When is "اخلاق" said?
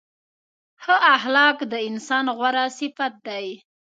1.15-1.57